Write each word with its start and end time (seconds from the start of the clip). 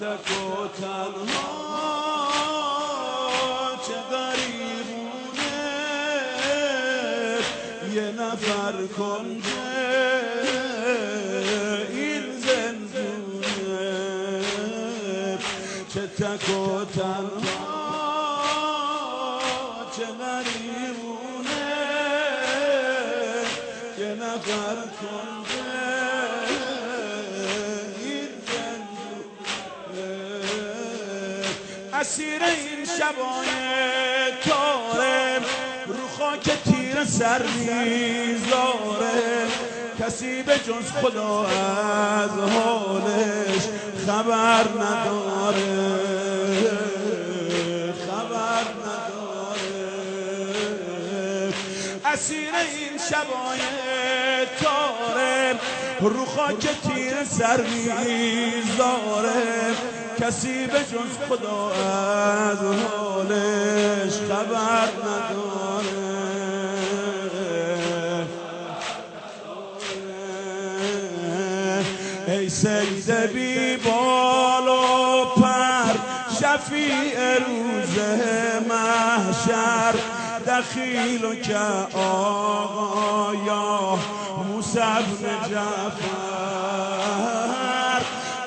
تک 0.00 0.30
و 0.30 0.68
تنها 0.80 1.48
چه 3.86 3.98
غریبونه. 4.10 5.56
یه 7.94 8.08
نفر 8.12 8.86
کنده 8.98 9.68
این 11.90 12.24
زندونه. 12.40 13.90
چه 15.94 16.06
تک 16.06 16.48
و 16.48 16.84
تنها 16.84 17.78
چه 19.96 20.06
غریبونه. 20.06 21.66
یه 23.98 24.14
نفر 24.14 24.76
کنده 25.00 25.57
اسیر 32.08 32.42
این 32.42 32.84
شبای 32.84 33.48
تاره 34.44 35.40
رو 35.86 36.08
خاک 36.18 36.50
تیر 36.64 37.04
سر 37.04 37.42
می‌ذاره 37.42 39.46
کسی 40.00 40.42
به 40.42 40.58
جز 40.58 40.92
خدا 41.02 41.46
از 41.46 42.30
حالش 42.30 43.62
خبر 44.06 44.64
نداره. 44.80 45.98
خبر 48.06 48.64
نداره. 48.84 49.88
اسیر 52.04 52.54
این 52.54 52.98
شبای 53.10 53.60
تاره 54.62 55.54
رو 56.00 56.24
خاک 56.24 56.68
تیر 56.88 57.24
سر 57.24 57.60
می‌ذاره 57.60 59.74
کسی 60.20 60.66
به 60.66 60.78
جز 60.78 61.18
خدا 61.28 61.70
از 61.70 62.58
حالش 62.58 64.12
خبر 64.28 64.88
نداره. 65.04 66.08
ای 72.28 72.48
سجده 72.48 73.26
بی 73.26 73.76
بال 73.76 74.68
و 74.68 75.24
پر 75.24 75.94
شفیع 76.40 77.38
روز 77.38 77.98
محشر 78.68 79.94
دخیل 80.46 81.24
و 81.24 81.34
که 81.34 81.58
آقا 81.98 83.34
یا 83.46 83.98
موسی 84.48 84.78
بن 84.78 85.50
جعفر 85.50 86.27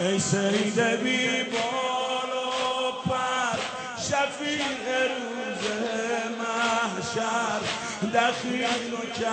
ای 0.00 0.18
سیده 0.18 0.96
بی 0.96 1.28
بال 1.42 2.32
و 2.32 2.92
پر 3.08 3.58
شفیع 3.96 4.62
روز 5.08 5.62
محشر 6.38 7.60
دخیل 8.14 8.92
و 8.94 8.96
که 9.18 9.28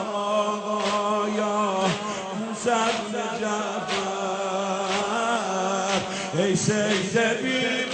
آقا 0.00 1.28
یا 1.28 1.90
موسی 2.38 2.70
بن 3.12 3.38
جعفر. 3.40 4.04
ای 6.38 6.56
سیده 6.56 7.34
بی 7.42 7.93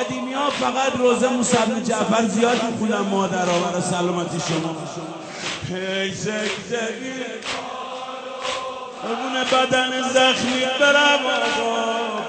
قدیمی 0.00 0.32
ها 0.32 0.50
فقط 0.50 0.96
روزه 0.96 1.28
موسی 1.28 1.56
بن 1.56 1.82
جعفر 1.82 2.26
زیاد 2.28 2.64
می‌خونن 2.64 2.98
مادر 2.98 3.44
برای 3.44 3.82
سلامتی 3.82 4.38
شما. 4.48 4.76
هی 5.68 6.14
زگزگی 6.14 7.12
قربون 9.02 9.44
بدن 9.52 10.02
زخمی 10.02 10.64
برم 10.80 11.26
آقا. 11.26 12.20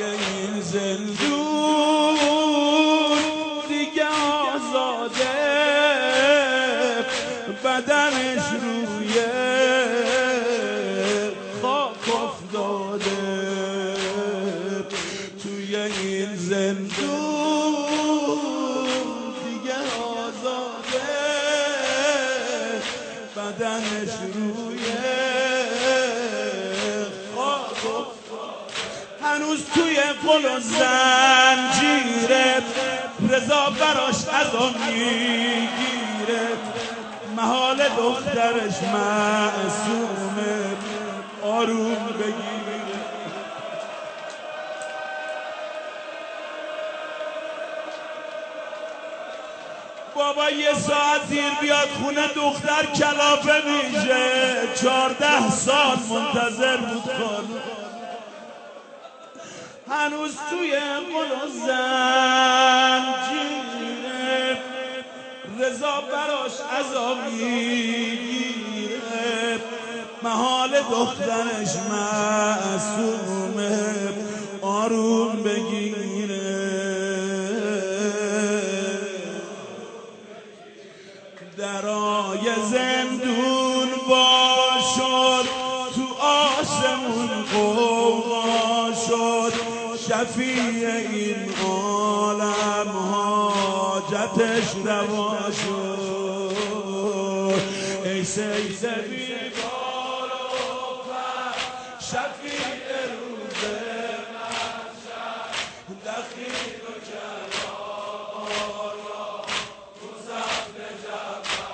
این 0.00 0.60
زندون 0.60 2.18
دیگه 3.68 4.06
آزاده 4.54 5.24
بدنش 7.64 8.19
بدنش 23.60 24.14
روی 24.34 24.78
خاک. 27.36 28.06
هنوز 29.22 29.64
توی 29.74 29.96
قل 29.96 30.44
و 30.44 30.60
زنجیره 30.60 32.54
رضا 33.30 33.70
براش 33.70 34.28
ازا 34.32 34.66
می‌گیره. 34.86 36.48
محال 37.36 37.88
دخترش 37.88 38.82
معصومه 38.82 40.60
آروم 41.42 42.06
بگیره 42.06 42.49
بابا 50.20 50.50
یه 50.50 50.74
ساعت 50.74 51.28
دیر 51.28 51.50
بیاد 51.60 51.88
خونه 51.88 52.28
دختر 52.28 52.86
کلافه 52.86 53.62
میشه. 53.66 54.74
چهارده 54.74 55.50
سال 55.50 55.96
منتظر 56.10 56.76
بود 56.76 57.02
خانم 57.02 57.62
هنوز 59.90 60.36
توی 60.50 60.70
قل 60.70 61.30
و 61.32 61.48
زنجیره 61.66 61.90
رضا 65.58 66.00
براش 66.00 66.60
عذاب 66.80 67.18
می‌گیره 67.24 68.90
محال 70.22 70.80
دخترش 70.80 71.76
معصومه 71.90 72.19
تو 85.94 86.06
آسمون 86.24 87.30
قوقا 87.52 88.92
شد. 89.08 89.52
شفیع 90.08 90.88
این 91.10 91.54
عالم 91.66 92.90
حاجتش 93.12 94.74
روا 94.84 95.50
شد. 95.50 96.50
ای 98.04 98.24
سیده 98.24 98.94
بیبار 99.10 100.30
و 101.08 101.12
شفیع 102.00 102.86
روز 103.10 103.62
محشر 104.34 105.50
دخیل 106.06 106.80
و 106.82 106.90
جلال 107.06 108.98
مصف 110.02 110.74
جبر 111.02 111.70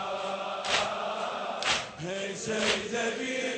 ای 2.09 3.56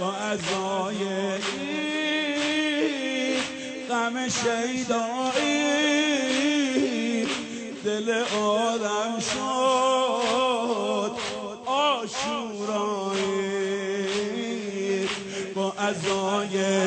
با 0.00 0.12
ازای 0.12 0.98
غم 3.88 4.28
شیدایی 4.28 5.60
دل 7.84 8.08
آدم 8.40 9.20
شد 9.20 11.12
آشورایی. 11.66 13.40
با 15.54 15.72
ازای 15.78 16.86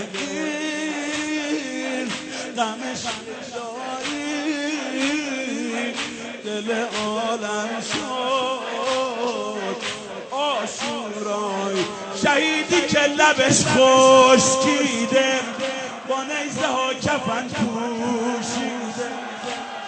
غم 2.57 2.81
شیدایی 2.95 4.33
دل 6.45 6.71
عالم 6.71 7.02
شهیدی 12.23 12.81
که 12.81 12.99
لبش 12.99 13.65
خشکیده 13.65 15.39
با 16.09 16.23
نیزه 16.23 16.67
ها 16.67 16.93
کفن 16.93 17.47
پوشیده. 17.47 19.09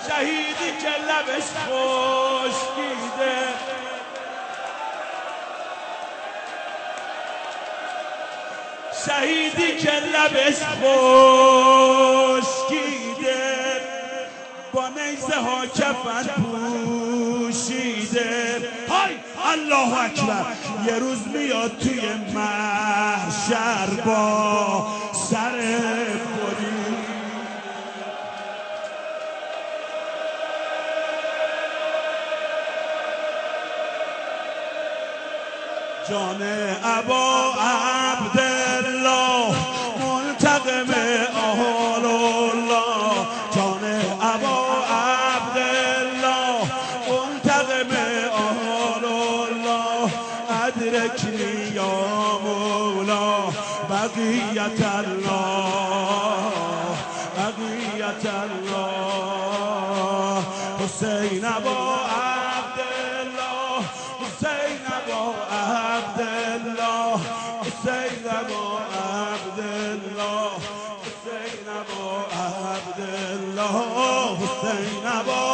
شهیدی 0.10 0.72
که 0.82 0.94
لبش 1.10 1.48
خشکیده. 1.68 3.36
شهیدی 9.06 9.70
که 9.78 9.92
لبش 9.92 10.60
خشکیده 10.84 12.64
با 14.74 14.88
نیزه 14.88 15.36
ها 15.36 15.66
کفن 15.68 16.28
پوشیده. 16.44 18.26
الله 19.56 20.00
اکبر. 20.04 20.46
یه 20.88 21.00
روز 21.00 21.28
میاد 21.28 21.78
توی 21.78 22.02
محشر 22.34 24.02
با 24.06 24.88
سر 25.30 25.58
بری 25.58 26.96
جان 36.10 36.42
ابا 36.84 37.54
بقیت 58.16 58.26
الله 58.26 60.44
حسین 60.80 61.46
ابا 61.46 61.96
عبدالله. 62.56 63.84
حسین 64.22 64.82
ابا 64.98 65.22
عبدالله. 65.52 67.20
حسین 67.66 68.26
ابا 68.30 68.64
عبدالله. 69.04 70.50
حسین 71.06 71.68
ابا 71.80 72.06
عبدالله. 72.66 73.76
حسین 74.42 75.06
ابا 75.06 75.46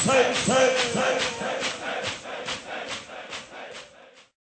same, 0.00 0.34
same, 0.34 0.76
same. 0.94 1.09